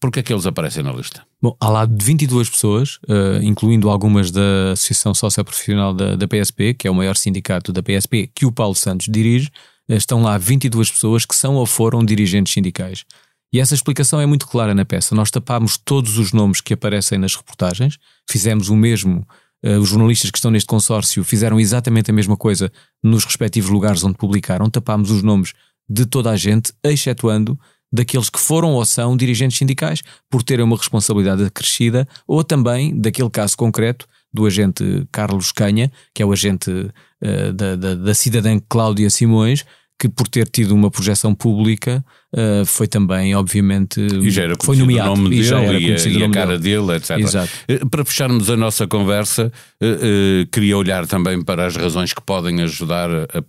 Por 0.00 0.10
que 0.10 0.20
é 0.20 0.22
que 0.22 0.32
eles 0.32 0.46
aparecem 0.46 0.82
na 0.82 0.92
lista? 0.92 1.24
Bom, 1.40 1.56
há 1.60 1.68
lá 1.68 1.86
de 1.86 2.04
22 2.04 2.50
pessoas, 2.50 2.98
incluindo 3.42 3.88
algumas 3.88 4.30
da 4.30 4.72
Associação 4.72 5.14
Socioprofissional 5.14 5.94
da, 5.94 6.16
da 6.16 6.26
PSP, 6.26 6.74
que 6.74 6.88
é 6.88 6.90
o 6.90 6.94
maior 6.94 7.16
sindicato 7.16 7.72
da 7.72 7.82
PSP, 7.82 8.28
que 8.34 8.44
o 8.44 8.50
Paulo 8.50 8.74
Santos 8.74 9.06
dirige 9.08 9.50
estão 9.88 10.22
lá 10.22 10.38
22 10.38 10.90
pessoas 10.90 11.26
que 11.26 11.36
são 11.36 11.54
ou 11.56 11.66
foram 11.66 12.04
dirigentes 12.04 12.52
sindicais. 12.52 13.04
E 13.52 13.60
essa 13.60 13.74
explicação 13.74 14.20
é 14.20 14.26
muito 14.26 14.48
clara 14.48 14.74
na 14.74 14.84
peça. 14.84 15.14
Nós 15.14 15.30
tapámos 15.30 15.76
todos 15.76 16.18
os 16.18 16.32
nomes 16.32 16.60
que 16.60 16.74
aparecem 16.74 17.18
nas 17.18 17.36
reportagens, 17.36 17.98
fizemos 18.28 18.68
o 18.68 18.76
mesmo. 18.76 19.26
Uh, 19.64 19.78
os 19.80 19.88
jornalistas 19.88 20.30
que 20.30 20.36
estão 20.36 20.50
neste 20.50 20.66
consórcio 20.66 21.24
fizeram 21.24 21.58
exatamente 21.58 22.10
a 22.10 22.14
mesma 22.14 22.36
coisa 22.36 22.70
nos 23.02 23.24
respectivos 23.24 23.70
lugares 23.70 24.04
onde 24.04 24.16
publicaram. 24.16 24.68
Tapámos 24.68 25.10
os 25.10 25.22
nomes 25.22 25.54
de 25.88 26.04
toda 26.04 26.30
a 26.30 26.36
gente, 26.36 26.72
excetuando 26.82 27.58
daqueles 27.92 28.28
que 28.28 28.40
foram 28.40 28.72
ou 28.72 28.84
são 28.84 29.16
dirigentes 29.16 29.56
sindicais 29.56 30.02
por 30.28 30.42
terem 30.42 30.64
uma 30.64 30.76
responsabilidade 30.76 31.44
acrescida, 31.44 32.08
ou 32.26 32.42
também 32.42 32.98
daquele 32.98 33.30
caso 33.30 33.56
concreto 33.56 34.06
do 34.32 34.44
agente 34.46 35.06
Carlos 35.12 35.52
Canha, 35.52 35.92
que 36.12 36.20
é 36.20 36.26
o 36.26 36.32
agente 36.32 36.70
uh, 36.70 37.52
da, 37.52 37.76
da, 37.76 37.94
da, 37.94 38.14
cidadã 38.14 38.58
Cláudia 38.68 39.08
Simões, 39.08 39.64
que 39.98 40.08
por 40.08 40.28
ter 40.28 40.48
tido 40.48 40.74
uma 40.74 40.90
projeção 40.90 41.34
pública 41.34 42.04
uh, 42.32 42.66
foi 42.66 42.86
também, 42.86 43.34
obviamente, 43.34 44.00
e 44.00 44.30
já 44.30 44.42
era 44.42 44.54
foi 44.62 44.76
nomeado 44.76 45.12
o 45.12 45.16
nome 45.16 45.36
e, 45.36 45.42
dele, 45.42 45.88
e, 45.88 45.92
a, 45.92 46.08
e 46.08 46.24
a 46.24 46.30
cara 46.30 46.58
dele, 46.58 46.86
dele 46.86 46.96
etc. 46.96 47.18
Exato. 47.18 47.50
Eh, 47.68 47.80
para 47.90 48.04
fecharmos 48.04 48.50
a 48.50 48.56
nossa 48.56 48.86
conversa, 48.86 49.52
uh, 49.80 50.46
queria 50.50 50.76
olhar 50.76 51.06
também 51.06 51.42
para 51.42 51.66
as 51.66 51.76
razões 51.76 52.12
que 52.12 52.20
podem 52.20 52.60
ajudar 52.62 53.08
a 53.10 53.42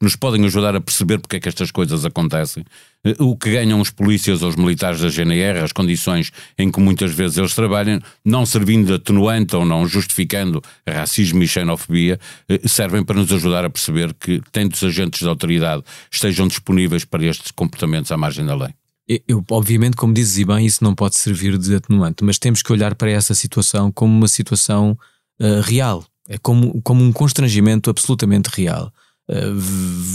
nos 0.00 0.16
podem 0.16 0.44
ajudar 0.44 0.76
a 0.76 0.80
perceber 0.80 1.18
porque 1.18 1.36
é 1.36 1.40
que 1.40 1.48
estas 1.48 1.70
coisas 1.70 2.04
acontecem 2.04 2.64
o 3.18 3.36
que 3.36 3.50
ganham 3.50 3.80
os 3.80 3.90
polícias 3.90 4.42
ou 4.42 4.48
os 4.48 4.56
militares 4.56 5.00
da 5.00 5.08
GNR, 5.08 5.58
as 5.60 5.72
condições 5.72 6.32
em 6.58 6.70
que 6.70 6.80
muitas 6.80 7.12
vezes 7.12 7.38
eles 7.38 7.54
trabalham, 7.54 8.00
não 8.24 8.44
servindo 8.44 8.86
de 8.86 8.94
atenuante 8.94 9.54
ou 9.54 9.64
não 9.64 9.86
justificando 9.86 10.62
racismo 10.88 11.42
e 11.42 11.48
xenofobia, 11.48 12.18
eh, 12.48 12.60
servem 12.66 13.04
para 13.04 13.16
nos 13.16 13.32
ajudar 13.32 13.64
a 13.64 13.70
perceber 13.70 14.14
que 14.14 14.40
tantos 14.50 14.82
agentes 14.82 15.20
de 15.20 15.28
autoridade 15.28 15.82
estejam 16.10 16.48
disponíveis 16.48 17.04
para 17.04 17.24
estes 17.24 17.50
comportamentos 17.50 18.10
à 18.10 18.16
margem 18.16 18.44
da 18.44 18.54
lei. 18.54 18.70
Eu, 19.28 19.44
obviamente, 19.52 19.96
como 19.96 20.12
dizes 20.12 20.38
e 20.38 20.44
bem, 20.44 20.66
isso 20.66 20.82
não 20.82 20.92
pode 20.92 21.14
servir 21.14 21.56
de 21.56 21.76
atenuante, 21.76 22.24
mas 22.24 22.38
temos 22.38 22.60
que 22.60 22.72
olhar 22.72 22.96
para 22.96 23.10
essa 23.10 23.34
situação 23.34 23.92
como 23.92 24.12
uma 24.12 24.26
situação 24.26 24.98
uh, 25.40 25.60
real, 25.62 26.04
é 26.28 26.36
como, 26.38 26.82
como 26.82 27.04
um 27.04 27.12
constrangimento 27.12 27.88
absolutamente 27.88 28.48
real. 28.48 28.92
Uh, 29.28 29.54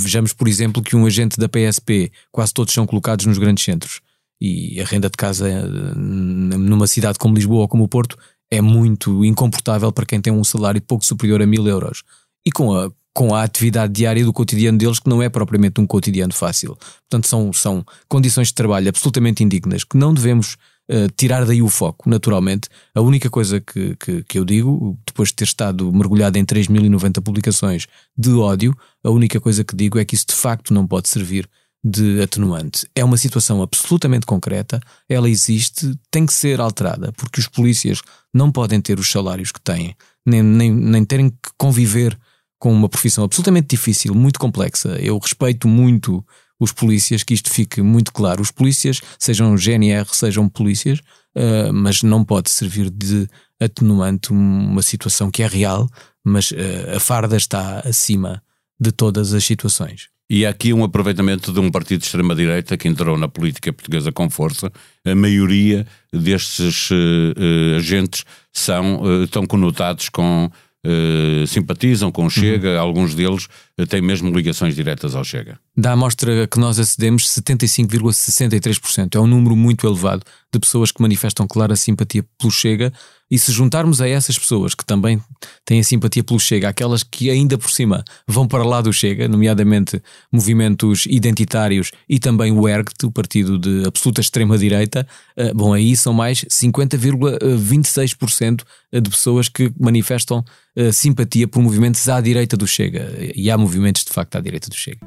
vejamos, 0.04 0.34
por 0.34 0.48
exemplo, 0.48 0.82
que 0.82 0.96
um 0.96 1.06
agente 1.06 1.38
da 1.38 1.50
PSP, 1.50 2.12
quase 2.32 2.54
todos 2.54 2.74
são 2.74 2.86
colocados 2.86 3.26
nos 3.26 3.38
grandes 3.38 3.64
centros. 3.64 4.02
E 4.40 4.82
a 4.82 4.86
renda 4.86 5.08
de 5.08 5.16
casa 5.18 5.48
eh, 5.48 5.64
numa 5.96 6.88
cidade 6.88 7.20
como 7.20 7.36
Lisboa 7.36 7.62
ou 7.62 7.68
como 7.68 7.84
o 7.84 7.88
Porto 7.88 8.18
é 8.50 8.60
muito 8.60 9.24
incomportável 9.24 9.92
para 9.92 10.04
quem 10.04 10.20
tem 10.20 10.34
um 10.34 10.44
salário 10.44 10.82
pouco 10.82 11.06
superior 11.06 11.44
a 11.44 11.46
mil 11.46 11.68
euros. 11.68 12.02
E 12.44 12.52
com 12.52 12.74
a, 12.74 12.92
com 13.14 13.36
a 13.36 13.44
atividade 13.44 13.94
diária 13.94 14.26
do 14.26 14.34
cotidiano 14.34 14.80
deles, 14.80 15.00
que 15.00 15.08
não 15.08 15.22
é 15.22 15.30
propriamente 15.30 15.80
um 15.80 15.86
cotidiano 15.86 16.34
fácil. 16.34 16.76
Portanto, 17.08 17.28
são, 17.28 17.54
são 17.54 17.86
condições 18.10 18.48
de 18.48 18.56
trabalho 18.56 18.90
absolutamente 18.90 19.44
indignas 19.44 19.84
que 19.84 19.96
não 19.96 20.12
devemos 20.12 20.58
uh, 20.92 21.10
tirar 21.16 21.46
daí 21.46 21.62
o 21.62 21.70
foco, 21.70 22.10
naturalmente. 22.10 22.68
A 22.94 23.02
única 23.02 23.30
coisa 23.30 23.60
que, 23.60 23.96
que, 23.96 24.24
que, 24.24 24.38
eu 24.38 24.46
digo, 24.46 24.98
depois 25.06 25.30
de 25.30 25.36
ter 25.36 25.46
estado 25.46 25.92
mergulhado 25.92 26.38
em 26.38 26.46
3.090 26.46 27.22
publicações 27.22 27.88
de 28.18 28.32
ódio, 28.32 28.76
a 29.04 29.10
única 29.10 29.40
coisa 29.40 29.64
que 29.64 29.76
digo 29.76 29.98
é 29.98 30.06
que 30.06 30.16
isso 30.16 30.28
de 30.28 30.36
facto 30.36 30.74
não 30.74 30.86
pode 30.86 31.10
servir 31.10 31.50
de 31.84 32.22
atenuante. 32.22 32.88
É 32.94 33.04
uma 33.04 33.18
situação 33.18 33.62
absolutamente 33.62 34.26
concreta, 34.26 34.80
ela 35.10 35.30
existe, 35.30 35.98
tem 36.12 36.26
que 36.26 36.34
ser 36.34 36.60
alterada, 36.62 37.12
porque 37.14 37.40
os 37.40 37.48
polícias 37.48 38.02
não 38.34 38.52
podem 38.52 38.80
ter 38.80 39.00
os 39.00 39.10
salários 39.10 39.52
que 39.52 39.60
têm, 39.60 39.96
nem, 40.26 40.44
nem, 40.44 40.72
nem 40.72 41.04
terem 41.04 41.30
que 41.30 41.50
conviver 41.58 42.18
com 42.60 42.72
uma 42.72 42.88
profissão 42.88 43.24
absolutamente 43.24 43.70
difícil, 43.70 44.14
muito 44.14 44.40
complexa. 44.40 44.90
Eu 45.00 45.18
respeito 45.18 45.68
muito 45.68 46.24
os 46.62 46.72
polícias, 46.72 47.24
que 47.24 47.34
isto 47.34 47.50
fique 47.50 47.82
muito 47.82 48.14
claro. 48.14 48.40
Os 48.40 48.52
polícias, 48.52 49.02
sejam 49.18 49.58
GNR, 49.58 50.08
sejam 50.12 50.48
polícias, 50.48 51.00
uh, 51.36 51.74
mas 51.74 52.04
não 52.04 52.24
pode 52.24 52.52
servir 52.52 52.92
de 52.92 53.28
atenuante 53.60 54.32
uma 54.32 54.84
situação 54.84 55.32
que 55.32 55.42
é 55.42 55.48
real, 55.48 55.90
mas 56.24 56.52
uh, 56.52 56.96
a 56.96 57.00
farda 57.00 57.36
está 57.36 57.80
acima 57.80 58.44
de 58.80 58.92
todas 58.92 59.34
as 59.34 59.44
situações. 59.44 60.10
E 60.30 60.46
há 60.46 60.52
aqui 60.52 60.72
um 60.72 60.84
aproveitamento 60.84 61.52
de 61.52 61.60
um 61.60 61.72
partido 61.72 62.02
de 62.02 62.06
extrema-direita 62.06 62.78
que 62.78 62.88
entrou 62.88 63.18
na 63.18 63.28
política 63.28 63.74
portuguesa 63.74 64.12
com 64.12 64.30
força. 64.30 64.72
A 65.04 65.16
maioria 65.16 65.86
destes 66.14 66.92
uh, 66.92 67.76
agentes 67.76 68.24
são, 68.54 69.24
estão 69.24 69.48
conotados 69.48 70.10
com 70.10 70.50
Uh, 70.84 71.46
simpatizam 71.46 72.12
com 72.12 72.28
Chega, 72.28 72.70
uhum. 72.70 72.80
alguns 72.80 73.14
deles 73.14 73.48
têm 73.86 74.02
mesmo 74.02 74.32
ligações 74.32 74.76
diretas 74.76 75.16
ao 75.16 75.24
Chega. 75.24 75.60
Da 75.76 75.94
amostra 75.94 76.48
que 76.48 76.60
nós 76.60 76.80
acedemos, 76.80 77.28
75,63%. 77.28 79.16
É 79.16 79.20
um 79.20 79.28
número 79.28 79.56
muito 79.56 79.88
elevado 79.88 80.24
de 80.54 80.60
pessoas 80.60 80.92
que 80.92 81.02
manifestam 81.02 81.48
clara 81.48 81.76
simpatia 81.76 82.24
pelo 82.38 82.52
Chega 82.52 82.92
e 83.32 83.40
se 83.40 83.52
juntarmos 83.54 84.02
a 84.02 84.10
essas 84.10 84.38
pessoas 84.38 84.76
que 84.76 84.86
também 84.86 85.22
têm 85.64 85.80
a 85.80 85.84
simpatia 85.84 86.22
pelo 86.22 86.38
Chega, 86.38 86.68
aquelas 86.68 87.02
que 87.02 87.30
ainda 87.30 87.58
por 87.58 87.72
cima 87.72 88.04
vão 88.28 88.46
para 88.46 88.66
lá 88.66 88.82
do 88.82 88.92
Chega, 88.92 89.30
nomeadamente 89.30 90.04
movimentos 90.30 91.06
identitários 91.06 91.92
e 92.10 92.20
também 92.20 92.52
o 92.52 92.68
ERGT, 92.68 93.06
o 93.06 93.12
partido 93.12 93.58
de 93.58 93.88
absoluta 93.88 94.20
extrema-direita, 94.20 95.08
eh, 95.38 95.54
bom, 95.54 95.74
aí 95.74 95.96
são 95.96 96.14
mais 96.14 96.44
50,26% 96.50 98.66
de 98.92 99.10
pessoas 99.10 99.48
que 99.48 99.72
manifestam 99.80 100.44
eh, 100.76 100.92
simpatia 100.92 101.48
por 101.48 101.62
movimentos 101.62 102.10
à 102.10 102.20
direita 102.20 102.58
do 102.58 102.68
Chega. 102.68 103.10
E 103.34 103.50
há 103.50 103.58
movimentos 103.72 104.04
de 104.04 104.12
facto 104.12 104.36
à 104.36 104.42
direita 104.42 104.70
do 104.70 104.76
Chega. 104.76 105.00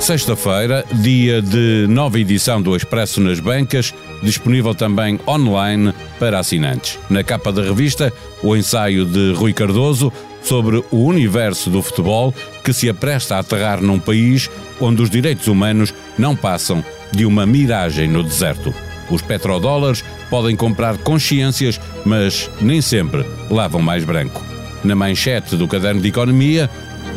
Sexta-feira, 0.00 0.84
dia 0.92 1.40
de 1.40 1.86
nova 1.88 2.20
edição 2.20 2.60
do 2.60 2.76
Expresso 2.76 3.20
nas 3.20 3.40
Bancas, 3.40 3.94
disponível 4.22 4.74
também 4.74 5.18
online 5.26 5.92
para 6.18 6.38
assinantes. 6.38 6.98
Na 7.08 7.24
capa 7.24 7.50
da 7.52 7.62
revista, 7.62 8.12
o 8.42 8.54
ensaio 8.54 9.04
de 9.04 9.32
Rui 9.32 9.52
Cardoso 9.52 10.12
sobre 10.42 10.84
o 10.92 10.98
universo 10.98 11.70
do 11.70 11.82
futebol 11.82 12.32
que 12.62 12.72
se 12.72 12.88
apresta 12.88 13.36
a 13.36 13.38
aterrar 13.40 13.82
num 13.82 13.98
país 13.98 14.48
onde 14.80 15.02
os 15.02 15.10
direitos 15.10 15.48
humanos 15.48 15.92
não 16.16 16.36
passam 16.36 16.84
de 17.10 17.24
uma 17.24 17.46
miragem 17.46 18.06
no 18.06 18.22
deserto. 18.22 18.72
Os 19.10 19.22
petrodólares 19.22 20.04
podem 20.30 20.54
comprar 20.54 20.98
consciências, 20.98 21.80
mas 22.04 22.50
nem 22.60 22.80
sempre 22.80 23.24
lavam 23.50 23.80
mais 23.80 24.04
branco. 24.04 24.45
Na 24.86 24.94
manchete 24.94 25.56
do 25.56 25.66
caderno 25.66 26.00
de 26.00 26.10
economia, 26.10 26.70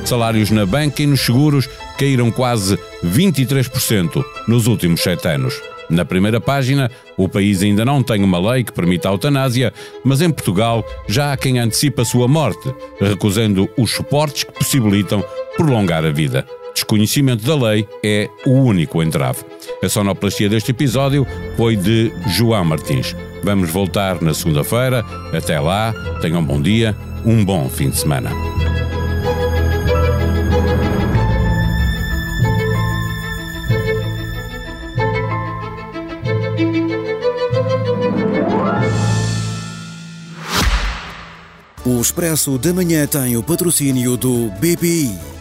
salários 0.04 0.50
na 0.50 0.66
banca 0.66 1.04
e 1.04 1.06
nos 1.06 1.22
seguros 1.22 1.70
caíram 2.00 2.32
quase 2.32 2.80
23% 3.06 4.26
nos 4.48 4.66
últimos 4.66 5.02
sete 5.02 5.28
anos. 5.28 5.54
Na 5.88 6.04
primeira 6.04 6.42
página, 6.42 6.90
o 7.16 7.30
país 7.30 7.62
ainda 7.62 7.86
não 7.86 8.02
tem 8.02 8.24
uma 8.24 8.40
lei 8.40 8.64
que 8.64 8.74
permita 8.74 9.08
a 9.08 9.12
eutanásia, 9.12 9.72
mas 10.04 10.20
em 10.20 10.32
Portugal 10.32 10.84
já 11.08 11.32
há 11.32 11.38
quem 11.38 11.60
antecipa 11.60 12.02
a 12.02 12.06
sua 12.06 12.28
morte, 12.28 12.74
recusando 13.00 13.70
os 13.78 13.92
suportes 13.92 14.46
que 14.46 14.52
possibilitam 14.52 15.24
prolongar 15.56 16.04
a 16.04 16.10
vida. 16.12 16.48
Desconhecimento 16.74 17.46
da 17.46 17.56
lei 17.56 17.88
é 18.04 18.28
o 18.48 18.52
único 18.52 19.04
entrave. 19.04 19.44
A 19.84 19.88
sonoplastia 19.88 20.50
deste 20.50 20.72
episódio 20.72 21.28
foi 21.56 21.76
de 21.76 22.12
João 22.30 22.66
Martins. 22.66 23.16
Vamos 23.44 23.70
voltar 23.70 24.22
na 24.22 24.34
segunda-feira. 24.34 25.06
Até 25.32 25.60
lá, 25.60 25.94
tenham 26.22 26.40
um 26.40 26.46
bom 26.46 26.62
dia, 26.62 26.96
um 27.26 27.44
bom 27.44 27.70
fim 27.70 27.90
de 27.90 27.98
semana. 27.98 28.32
O 41.86 42.02
Expresso 42.02 42.58
da 42.58 42.72
Manhã 42.72 43.08
tem 43.08 43.36
o 43.36 43.44
patrocínio 43.44 44.16
do 44.16 44.50
BPI. 44.60 45.39